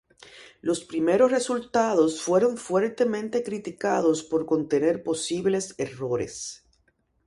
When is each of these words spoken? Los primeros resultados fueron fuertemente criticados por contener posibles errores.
Los 0.61 0.83
primeros 0.83 1.29
resultados 1.29 2.21
fueron 2.23 2.57
fuertemente 2.57 3.43
criticados 3.43 4.23
por 4.23 4.47
contener 4.47 5.03
posibles 5.03 5.75
errores. 5.77 6.63